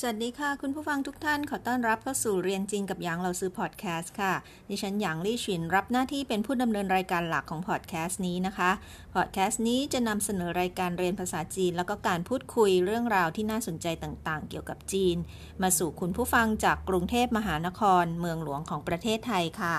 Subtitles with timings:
[0.00, 4.32] สวัสดีค่ะ คุณผู้ฟังทุกท่านขอต้อนรับเข้าสู่เรียนจริงกับหยางเราซื้อพอดแคสต์ค่ะ
[4.68, 8.70] ดิฉันหยางลี่ชินรับหน้าที่เป็นผู้ดำเนินรายการหลักของพอดแคสต์นี้นะคะ
[9.14, 15.16] พอดแคสต์นี้จะนำเสนอรายการเรียนภาษาจีน แล้วก็การพูดคุยเรื่องราวที่น่าสนใจต่างๆ เกี่ยวกับจีน
[15.62, 19.76] มาสู่คุณผู้ฟังจากกรุงเทพมหานคร เมืองหลวงของประเทศไทยค่ะ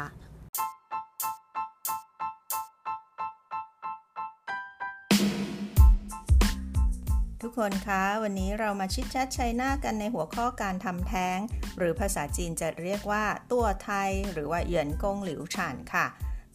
[7.57, 11.37] คนคะ วันนี้เรามาชิดชัดชัยหน้ากันในหัวข้อการทำแท้ง
[11.77, 16.05] หรือภาษาจีนจะเรียกว่าตัวไทย หรือว่าเหยินกงหลิวฉานค่ะ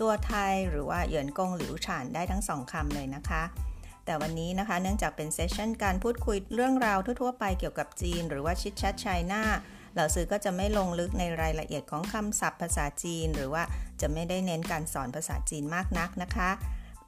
[0.00, 3.42] ตัวไทยหรือว่าเหยินกงหลิวฉานได้ทั้งสองคำเลยนะคะ
[4.04, 9.42] แต่วันนี้นะคะเนื่องจากเป็นเซสชันการพูดคุยเรื่องราวทั่วๆไปเกี่ยวกับจีน หรือว่าชิดชัดชัยหน้า
[9.94, 13.62] เหล่าซื้อก็จะไม่ลงลึกในรายละเอียดของคำศัพท์ภาษาจีน หรือว่า
[14.00, 16.50] จะไม่ได้เน้นการสอนภาษาจีนมากนักนะคะ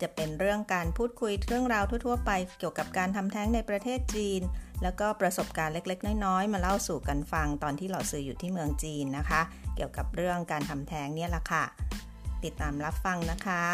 [0.03, 4.43] จะเป็นเรื่องการพูดคุยเรื่องราวทั่ว ๆ ไป เกี่ยวกับการทำแท้งในประเทศจีน
[4.83, 9.41] แล้วก็ประสบการณ์เล็กๆ น้อยๆ มาเล่าสู่กันฟังตอนที่เราซื้ออยู่ที่เมืองจีนนะคะ
[9.77, 11.65] เกี่ยวกับเรื่องการทำแท้งเนี่ยแหละค่ะ
[12.45, 13.65] ติดตามรับฟังนะคะ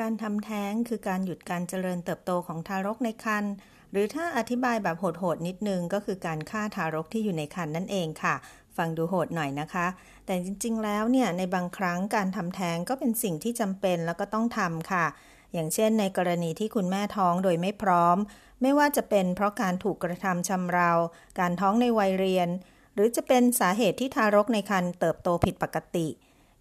[0.00, 3.52] การทำแท้งคือการหยุดการเจริญเติบโตของทารกในครรภ์
[3.92, 8.34] หรือถ้าอธิบายแบบโหดๆนิดนึงก็คือการฆ่าทารกที่อยู่ในครรภ์นั่นเองค่ะ
[8.78, 9.86] ฟังดูโหดหน่อยนะคะ
[10.26, 15.06] แต่จริง ๆ แล้วเนี่ยในบางครั้งการทำแท้งก็เป็นสิ่งที่จำเป็นแล้วก็ต้องทำค่ะ
[15.52, 18.16] อย่างเช่น ในกรณีที่คุณแม่ท้องโดยไม่พร้อม
[18.62, 20.90] ไม่ว่าจะเป็นเพราะการถูกกระทำชำเรา
[21.38, 22.48] การท้องในวัยเรียน
[22.94, 26.06] หรือจะเป็นสาเหตุที่ทารกในครรภ์เติบโตผิดปกติ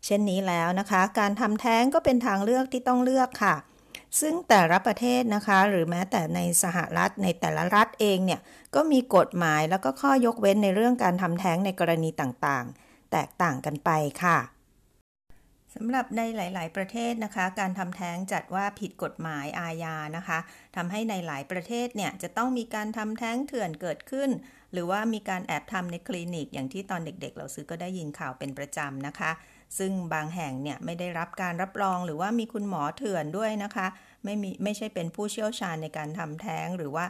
[0.06, 3.56] เช่นนี้แล้วนะคะ การทำแท้งก็เป็นทางเลือกที่ต้องเลือกค่ะ
[4.20, 8.42] ซึ่งแต่ละประเทศนะคะ หรือแม้แต่ในสหรัฐในแต่ละรัฐเองเนี่ย
[8.76, 13.89] ก็มีกฎหมายแล้วก็ข้อยกเว้นในเรื่องการทำแท้งในกรณีต่างๆ แตกต่างกันไป
[14.23, 14.38] ค่ะ
[15.80, 20.39] สำหรับในหลาย ๆ ประเทศนะคะ การทำแท้งจัดว่าผิดกฎหมายอาญานะคะ
[20.76, 24.30] ทำให้ในหลายประเทศเนี่ยจะต้องมีการทำแท้งเถื่อนเกิดขึ้น
[24.73, 29.32] หรือว่ามีการแอบทำในคลินิก อย่างที่ตอนเด็ก ๆ เราซื้อก็ได้ยินข่าวเป็นประจำนะคะ
[29.77, 33.87] ซึ่งบางแห่งเนี่ยไม่ได้รับการรับรองหรือว่ามีคุณหมอเถื่อนด้วยนะคะ
[34.23, 37.05] ไม่มีไม่ใช่เป็นผู้เชี่ยวชาญในการทำแท้งหรือว่า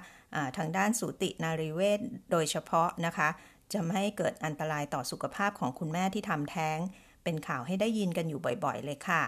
[0.58, 2.00] ทางด้านสูตินารีเวช
[2.32, 3.30] โดยเฉพาะนะคะ
[3.74, 6.80] จะไม่ให้เกิดอันตรายต่อสุขภาพของคุณแม่ที่ทำแท้ง
[7.28, 9.24] เป็นข่าวให้ได้ยินกันอยู่บ่อยๆ เลยค่ะ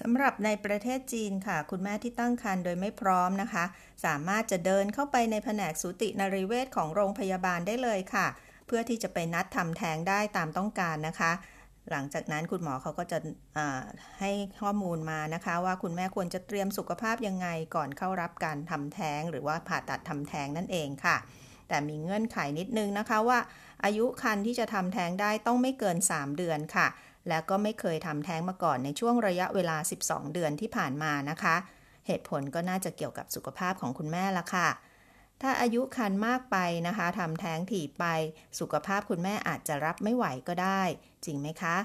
[0.00, 3.64] สำหรับในประเทศจีนค่ะ คุณแม่ที่ตั้งครรภ์โดยไม่พร้อมนะคะ
[4.04, 8.26] สามารถจะเดินเข้าไปในแผนกสูตินรีเวชของโรงพยาบาลได้เลยค่ะ
[8.66, 11.32] เพื่อที่จะไปนัดทำแท้งได้ตามต้องการนะคะ
[11.90, 13.18] หลังจากนั้นคุณหมอเขาก็จะ
[14.20, 14.30] ให้
[14.62, 21.16] ข้อมูลมานะคะ ว่าคุณแม่ควรจะเตรียมสุขภาพยังไงก่อนเข้ารับการทำแท้ง หรือว่าผ่าตัดทำแท้งนั่นเองค่ะ
[21.68, 23.38] แต่มีเงื่อนไขนิดนึงนะคะว่า
[23.84, 26.86] อายุคันที่จะทำแท้งได้ต้องไม่เกิน 3 เดือนค่ะ
[27.28, 31.56] แล้วก็ไม่เคยทำแท้งมาก่อนในช่วงระยะเวลา 12 เดือนที่ผ่านมานะคะ
[32.06, 34.68] เหตุผลก็น่าจะเกี่ยวกับสุขภาพของคุณแม่ละค่ะ
[35.42, 36.56] ถ้าอายุคันมากไป
[36.86, 38.04] นะคะทำแท้งถี่ไป
[38.58, 40.82] สุขภาพคุณแม่อาจจะรับไม่ไหวก็ได้
[41.24, 41.76] จริงไหมคะ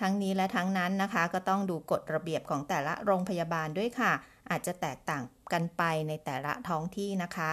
[0.00, 4.12] ทั้งนี้และทั้งนั้นนะคะ ก็ต้องดูกฎระเบียบของแต่ละโรงพยาบาลด้วยค่ะ
[4.50, 7.52] อาจจะแตกต่างกันไปในแต่ละท้องที่นะคะ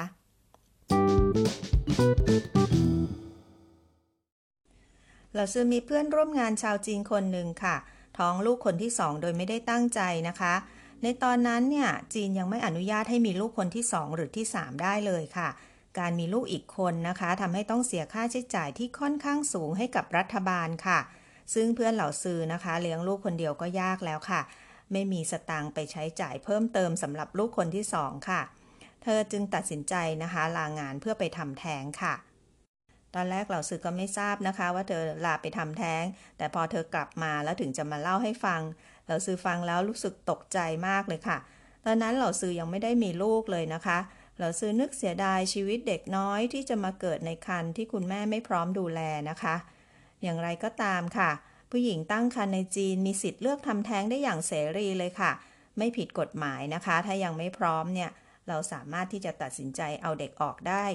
[5.36, 7.76] เราซื้อมีเพื่อนร่วมงานชาวจีนคนหนึ่งค่ะ
[8.18, 10.54] ท้องลูกคนที่สองโดยไม่ได้ตั้งใจนะคะ
[11.04, 15.50] ในตอนนั้นเนี่ยจีนยังไม่อนุญาตให้มีลูกคนที่ 2 หรือที่ 3 ได้เลยค่ะ
[16.00, 21.00] การมีลูกอีกคนนะคะทำให้ต้องเสียค่าใช้จ่ายที่ค่อนข้างสูงให้กับรัฐบาลค่ะ
[21.54, 24.42] ซึ่งเพื่อนเหล่าซื้อนะคะ เลี้ยงลูกคนเดียวก็ยากแล้วค่ะ
[24.92, 28.42] ไม่มีสตางค์ไปใช้จ่ายเพิ่มเติมสำหรับลูกคนที่สองค่ะ
[29.04, 32.16] เธอจึงตัดสินใจนะคะลางานเพื่อไปทำแท้งค่ะ
[33.16, 36.04] ตอนแรกเหล่าซื้อก็ไม่ทราบนะคะ ว่าเธอลาไปทำแท้ง
[36.38, 38.62] แต่พอเธอกลับมาแล้วถึงจะมาเล่าให้ฟัง
[39.10, 41.38] เหล่าซื้อฟังแล้วรู้สึกตกใจมากเลยค่ะ
[41.86, 44.00] ตอนนั้นเหล่าซื้อยังไม่ได้มีลูกเลยนะคะ
[44.38, 49.56] เหล่าซื้อนึกเสียดายชีวิตเด็กน้อยที่จะมาเกิดในครรภ์ที่คุณแม่ไม่พร้อมดูแลนะคะ
[50.24, 51.32] อย่างไรก็ตามค่ะ
[51.72, 55.32] ผู้หญิงตั้งครรภ์ในจีนมีสิทธิ์เลือกทำแท้งได้อย่างเสรีเลยค่ะ
[55.78, 58.10] ไม่ผิดกฎหมายนะคะ ถ้ายังไม่พร้อมเนี่ย
[58.48, 60.86] เราสามารถที่จะตัดสินใจเอาเด็กออกได้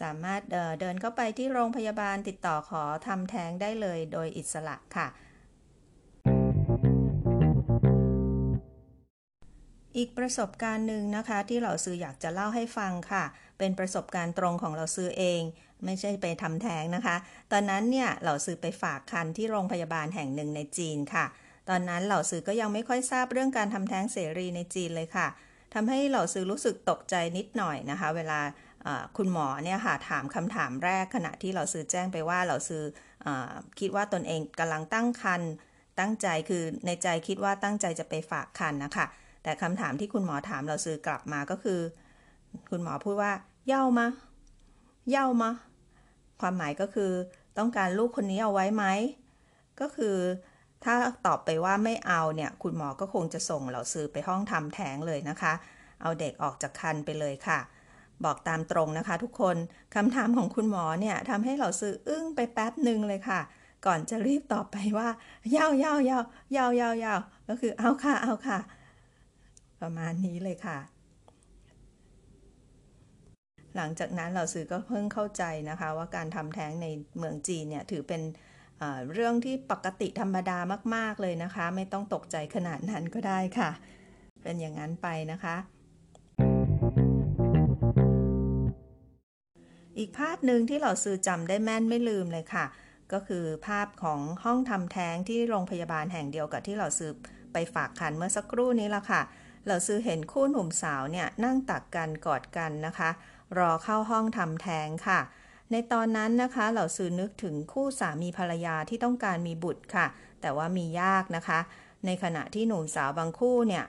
[0.00, 0.40] สามารถ
[0.80, 5.06] เดินเข้าไปที่โรงพยาบาลติดต่อขอทำแท้งได้เลยโดยอิสระค่ะ
[9.96, 13.24] อีกประสบการณ์หนึ่งนะคะ ที่เราซื้ออยากจะเล่าให้ฟังค่ะ
[13.58, 15.42] เป็นประสบการณ์ตรงของเราซื้อเอง
[15.84, 17.16] ไม่ใช่ไปทำแท้งนะคะ
[17.52, 21.26] ตอนนั้นเนี่ยเราซื้อไปฝากคันที่โรงพยาบาลแห่งหนึ่งในจีนค่ะ
[21.68, 25.26] ตอนนั้นเหล่าซื้อก็ยังไม่ค่อยทราบเรื่องการทำแท้งเสรีในจีนเลยค่ะ
[25.74, 28.40] ทำให้เหล่าซื้อรู้สึกตกใจนิดหน่อยนะคะ เวลา
[29.16, 32.82] คุณหมอเนี่ยค่ะถามคำถามแรกขณะที่เราซื้อแจ้งไปว่าเราซื้อ
[33.26, 33.28] อ
[33.80, 35.42] คิดว่าตนเองกำลังตั้งคัน
[36.00, 39.06] ตั้งใจคือในใจคิดว่าตั้งใจจะไปฝากคันนะคะ
[39.44, 41.80] แต่คำถามที่คุณหมอถามเราซื้อกลับมาก็คือ
[42.70, 43.32] คุณหมอพูดว่า
[43.68, 44.06] เย่ามา
[45.10, 45.50] เย่ามา
[46.40, 47.12] ความหมายก็คือ
[47.58, 48.84] ต้องการลูกคนนี้เอาไว้ไหม
[49.80, 50.16] ก็คือ
[50.84, 50.94] ถ้า
[51.26, 55.52] ตอบไปว่าไม่เอาเนี่ย คุณหมอก็คงจะส่งเราซื้อไปห้องทำแท้งเลยนะคะ
[56.02, 57.58] เอาเด็กออกจากคันไปเลยค่ะ
[58.24, 59.56] บอกตามตรงนะคะ ทุกคน
[59.94, 63.40] คำถามของคุณหมอเนี่ยทำให้เราซื้ออึ้งไปแป๊บหนึ่งเลยค่ะ
[63.86, 65.08] ก่อนจะรีบตอบไปว่า
[65.52, 66.20] เย่าเย่าเย่า
[66.52, 67.14] เย่าเย่าเย่า
[67.48, 68.58] ก็คือเอาค่ะเอาค่ะ
[69.84, 70.78] ประมาณนี้เลยค่ะ
[73.76, 76.86] หลังจากนั้นเราซื้อก็เพิ่งเข้าใจนะคะ ว่าการทำแท้งใน
[77.18, 78.22] เมืองจีนเนี่ยถือเป็น
[79.12, 80.58] เรื่องที่ปกติธรรมดา
[80.94, 83.70] มาก ๆ เลยนะคะ ไม่ต้องตกใจขนาดนั้นก็ได้ค่ะ
[84.42, 85.56] เป็นอย่างนั้นไปนะคะ
[89.98, 92.64] อีกภาพหนึ่งที่เราซื้อจำได้แม่นไม่ลืมเลยค่ะ
[93.12, 97.10] ก็คือภาพของห้องทำแท้งที่โรงพยาบาลแห่งเดียวกับที่เราซื้อ
[97.52, 99.22] ไปฝากคันเมื่อสักครู่นี้ละค่ะ
[99.66, 103.10] เราซื้อเห็นคู่หนุ่มสาวเนี่ยนั่งตักกันกอดกันนะคะ
[103.58, 105.20] รอเข้าห้องทำแท้งค่ะ
[105.70, 110.06] ในตอนนั้นนะคะเราซื้อนึกถึงคู่สามีภรรยาที่ต้องการมีบุตรค่ะ
[110.40, 111.60] แต่ว่ามียากนะคะ
[112.06, 113.84] ในขณะที่หนุ่มสาวบางคู่เนี่ย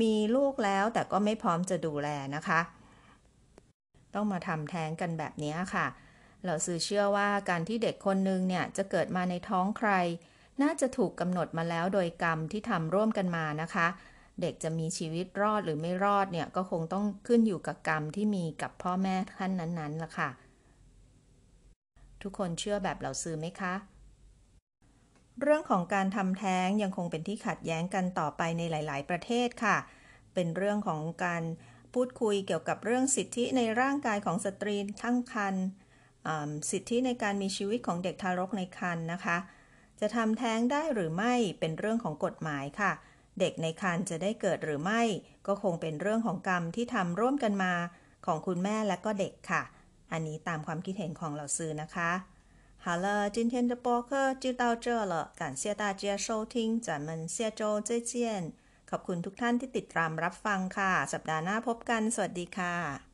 [0.00, 2.60] มีลูกแล้วแต่ก็ไม่พร้อมจะดูแลนะคะ
[4.14, 5.86] ต้องมาทำแท้งกันแบบนี้ค่ะ
[6.44, 9.90] เราซื้อเชื่อว่าการที่เด็กคนนึงเนี่ยจะเกิดมาในท้องใคร
[10.62, 13.86] น่าจะถูกกำหนดมาแล้วโดยกรรมที่ทำร่วมกันมานะคะ
[14.40, 20.30] เด็กจะมีชีวิตรอดหรือไม่รอดเนี่ยก็คงต้องขึ้นอยู่กับกรรมที่มีกับพ่อแม่ท่านนั้นๆล่ะค่ะ
[22.22, 23.74] ทุกคนเชื่อแบบเราซื้อไหมคะ
[25.40, 29.76] เรื่องของการทำแท้งยังคงเป็นที่ขัดแย้งกันต่อไปในหลาย ๆ ประเทศค่ะ
[30.34, 31.42] เป็นเรื่องของการ
[31.94, 35.64] พูดคุยเกี่ยวกับเรื่องสิทธิในร่างกายของสตรีทั้งครรภ์
[36.70, 39.36] สิทธิในการมีชีวิตของเด็กทารกในครรภ์นะคะ
[40.00, 42.92] จะทำแท้งได้หรือไม่เป็นเรื่องของกฎหมายค่ะ
[43.39, 45.01] เด็กในครรภ์จะได้เกิดหรือไม่
[45.47, 47.73] ก็คงเป็นเรื่องของกรรมที่ทำร่วมกันมา
[48.25, 49.63] ของคุณแม่และก็เด็กค่ะ
[50.11, 52.11] อันนี้ตามความคิดเห็นของเราซื้อนะคะ
[52.83, 58.11] 好了，今天的播客就到这了，感谢大家收听，咱们下周再见。
[58.89, 63.04] ขอบคุณทุกท่านที่ติดตามรับฟังค่ะ สัปดาห์หน้าพบกัน สวัสดีค่ะ